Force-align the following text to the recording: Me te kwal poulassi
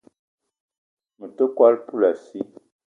Me 1.17 1.25
te 1.37 1.43
kwal 1.55 1.75
poulassi 1.85 2.39